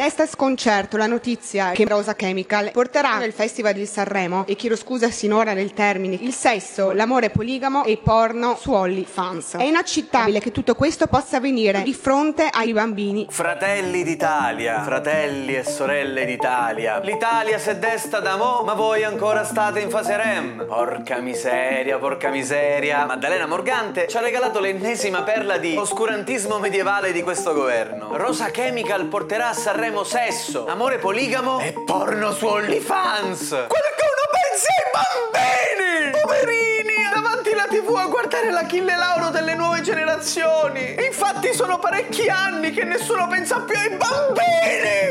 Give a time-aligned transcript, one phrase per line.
[0.00, 5.10] Desta sconcerto la notizia che Rosa Chemical porterà nel Festival di Sanremo, e chiedo scusa
[5.10, 9.56] sinora del termine, il sesso, l'amore poligamo e porno su OnlyFans.
[9.56, 13.26] È inaccettabile che tutto questo possa avvenire di fronte ai bambini.
[13.28, 16.98] Fratelli d'Italia, fratelli e sorelle d'Italia.
[17.00, 20.64] L'Italia si desta da mo', ma voi ancora state in fase REM.
[20.66, 23.04] Porca miseria, porca miseria.
[23.04, 28.16] Maddalena Morgante ci ha regalato l'ennesima perla di oscurantismo medievale di questo governo.
[28.16, 33.48] Rosa Chemical porterà a Sanremo sesso, amore poligamo e porno su OnlyFans.
[33.48, 36.20] Qualcuno pensi ai bambini!
[36.22, 37.08] Poverini!
[37.12, 40.94] Davanti alla tv a guardare l'Achille Lauro delle nuove generazioni.
[41.04, 45.09] Infatti sono parecchi anni che nessuno pensa più ai bambini!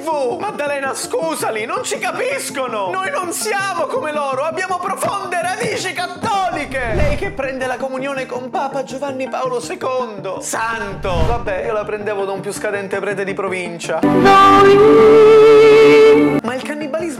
[0.00, 0.38] Tv!
[0.40, 2.90] Maddalena, scusali, non ci capiscono!
[2.90, 6.94] Noi non siamo come loro, abbiamo profonde radici cattoliche!
[6.94, 10.40] Lei che prende la comunione con Papa Giovanni Paolo II!
[10.40, 11.26] Santo!
[11.26, 14.00] Vabbè, io la prendevo da un più scadente prete di provincia.
[14.02, 14.62] Ma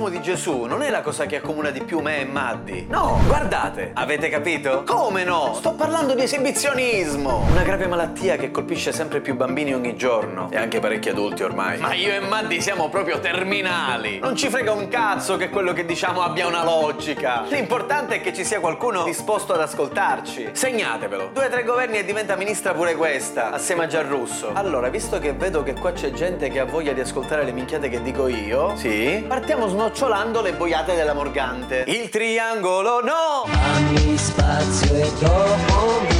[0.00, 2.86] cannibalismo di Gesù non è la cosa che accomuna di più me e Maddi.
[2.88, 4.82] No, guardate, avete capito?
[4.86, 5.52] Come no?
[5.54, 7.44] Sto parlando di esibizionismo.
[7.50, 10.48] Una grave malattia che colpisce sempre più bambini ogni giorno.
[10.50, 11.78] E anche parecchi adulti ormai.
[11.78, 14.18] Ma io e Maddi siamo proprio terminali.
[14.18, 17.44] Non ci frega un cazzo che quello che diciamo abbia una logica.
[17.48, 20.50] L'importante è che ci sia qualcuno disposto ad ascoltarci.
[20.52, 21.30] Segnatevelo.
[21.32, 24.50] Due o tre governi e diventa ministra pure questa, assieme a Giarrusso.
[24.54, 27.88] Allora, visto che vedo che qua c'è gente che ha voglia di ascoltare le minchiate
[27.88, 31.84] che dico io, sì, partiamo snocciolando le boiate della Morgante.
[31.88, 33.44] Il triangolo no!
[33.50, 36.19] Dammi spazio e dopo mi dirai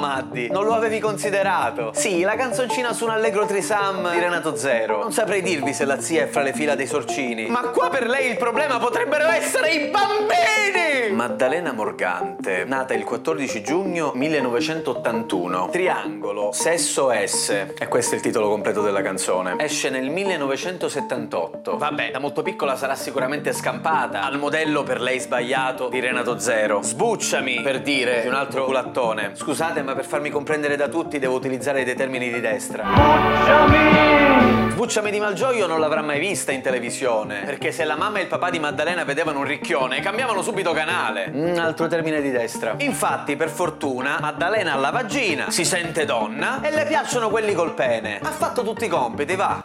[0.00, 1.90] Maddi, non lo avevi considerato.
[1.94, 4.98] Sì, la canzoncina su un allegro trisam di Renato Zero.
[5.00, 7.46] Non saprei dirvi se la zia è fra le fila dei sorcini.
[7.46, 11.14] Ma qua per lei il problema potrebbero essere i bambini!
[11.14, 15.68] Maddalena Morgante, nata il 14 giugno 1981.
[15.70, 17.50] Triangolo, sesso S.
[17.78, 19.56] E questo è il titolo completo della canzone.
[19.58, 21.76] Esce nel 1978.
[21.76, 26.80] Vabbè, da molto piccola sarà sicuramente scampata al modello per lei sbagliato di Renato Zero.
[26.82, 29.32] Sbucciami, per dire, di un altro culattone.
[29.34, 32.84] Scusate, ma per farmi comprendere da tutti devo utilizzare dei termini di destra.
[32.84, 34.70] Sbucciami!
[34.70, 38.28] Sbucciami di Malgioglio non l'avrà mai vista in televisione, perché se la mamma e il
[38.28, 41.30] papà di Maddalena vedevano un ricchione, cambiavano subito canale.
[41.32, 42.74] Un altro termine di destra.
[42.78, 47.74] Infatti, per fortuna, Maddalena ha la vagina, si sente donna e le piacciono quelli col
[47.74, 48.20] pene.
[48.22, 49.62] Ha fatto tutti i compiti, va.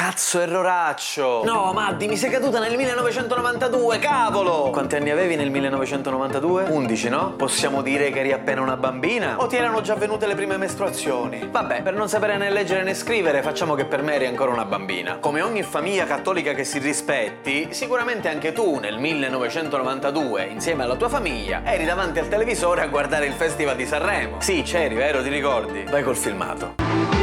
[0.00, 1.42] Cazzo, erroraccio!
[1.44, 4.70] No, Maddi, mi sei caduta nel 1992, cavolo!
[4.70, 6.68] Quanti anni avevi nel 1992?
[6.70, 7.32] 11, no?
[7.36, 9.36] Possiamo dire che eri appena una bambina?
[9.36, 11.46] O ti erano già venute le prime mestruazioni?
[11.50, 14.64] Vabbè, per non sapere né leggere né scrivere, facciamo che per me eri ancora una
[14.64, 15.18] bambina.
[15.18, 21.10] Come ogni famiglia cattolica che si rispetti, sicuramente anche tu nel 1992, insieme alla tua
[21.10, 24.40] famiglia, eri davanti al televisore a guardare il Festival di Sanremo.
[24.40, 25.22] Sì, c'eri, vero?
[25.22, 25.82] Ti ricordi?
[25.82, 27.19] Vai col filmato.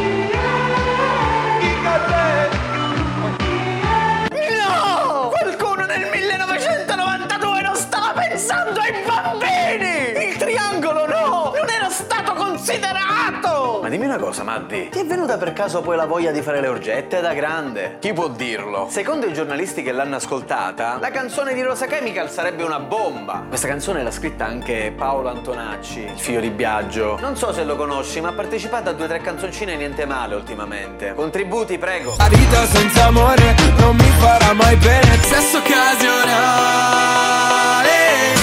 [13.87, 14.89] Ma dimmi una cosa, Maddi.
[14.89, 17.95] Ti è venuta per caso poi la voglia di fare le orgette da grande?
[18.01, 18.87] Chi può dirlo?
[18.89, 23.45] Secondo i giornalisti che l'hanno ascoltata, la canzone di Rosa Chemical sarebbe una bomba.
[23.47, 27.17] Questa canzone l'ha scritta anche Paolo Antonacci, il figlio di Biagio.
[27.21, 30.35] Non so se lo conosci, ma ha partecipato a due o tre canzoncine niente male
[30.35, 31.13] ultimamente.
[31.13, 32.15] Contributi, prego.
[32.17, 35.87] La vita senza amore non mi farà mai bene Sesso occasionale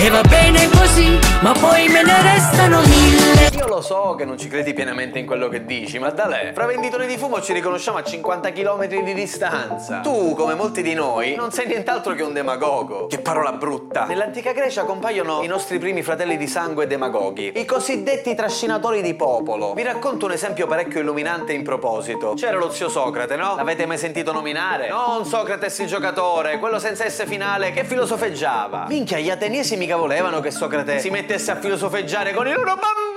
[0.00, 3.33] E va bene così, ma poi me ne restano mille
[3.74, 6.66] lo so che non ci credi pienamente in quello che dici, ma da lei, fra
[6.66, 10.00] venditori di fumo ci riconosciamo a 50 km di distanza.
[10.00, 13.06] Tu, come molti di noi, non sei nient'altro che un demagogo.
[13.06, 14.04] Che parola brutta.
[14.04, 19.74] Nell'antica Grecia compaiono i nostri primi fratelli di sangue demagoghi, i cosiddetti trascinatori di popolo.
[19.74, 22.34] Vi racconto un esempio parecchio illuminante in proposito.
[22.34, 23.56] C'era lo zio Socrate, no?
[23.56, 24.88] L'avete mai sentito nominare?
[24.88, 28.86] Non Socrates il giocatore, quello senza S finale che filosofeggiava.
[28.88, 33.13] Minchia, gli ateniesi mica volevano che Socrate si mettesse a filosofeggiare con i loro bambini!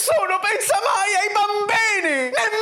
[0.00, 2.32] Nessuno pensa mai ai bambini?
[2.32, 2.59] Nemmeno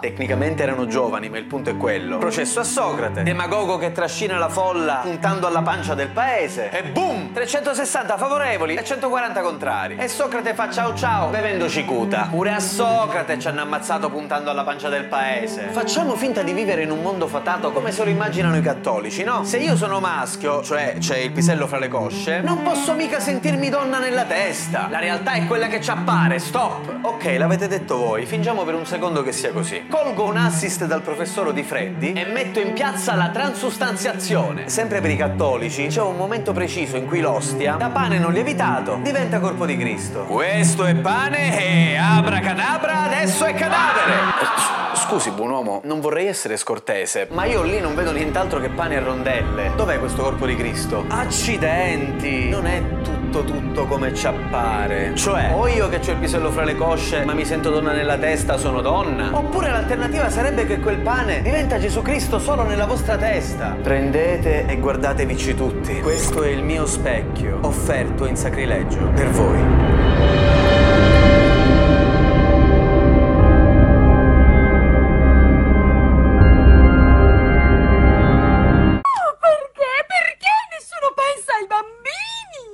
[0.00, 2.18] Tecnicamente erano giovani, ma il punto è quello.
[2.18, 6.70] Processo a Socrate, demagogo che trascina la folla puntando alla pancia del paese.
[6.70, 7.32] E boom!
[7.32, 9.96] 360 favorevoli e 140 contrari.
[9.96, 12.28] E Socrate fa ciao ciao bevendo cicuta.
[12.30, 15.68] Pure a Socrate ci hanno ammazzato puntando alla pancia del paese.
[15.70, 19.44] Facciamo finta di vivere in un mondo fatato come se lo immaginano i cattolici, no?
[19.44, 23.68] Se io sono maschio, cioè c'è il pisello fra le cosce, non posso mica sentirmi
[23.68, 24.86] donna nella testa.
[24.90, 26.98] La realtà è quella che ci appare, stop!
[27.02, 29.86] Ok, l'avete detto voi, fingiamo per un secondo che sia così.
[29.88, 34.68] Con tolgo un assist dal professore Di Freddi e metto in piazza la transustanziazione.
[34.68, 38.98] Sempre per i cattolici c'è un momento preciso in cui l'ostia, da pane non lievitato,
[39.02, 40.24] diventa corpo di Cristo.
[40.24, 44.87] Questo è pane e abracadabra adesso è cadavere!
[44.98, 48.96] Scusi, buon uomo, non vorrei essere scortese, ma io lì non vedo nient'altro che pane
[48.96, 49.72] e rondelle.
[49.76, 51.04] Dov'è questo corpo di Cristo?
[51.08, 52.48] Accidenti!
[52.48, 55.14] Non è tutto tutto come ci appare.
[55.14, 58.18] Cioè, o io che ho il pisello fra le cosce, ma mi sento donna nella
[58.18, 59.30] testa, sono donna.
[59.32, 63.76] Oppure l'alternativa sarebbe che quel pane diventa Gesù Cristo solo nella vostra testa.
[63.80, 66.00] Prendete e guardatevici tutti.
[66.00, 70.57] Questo è il mio specchio, offerto in sacrilegio per voi.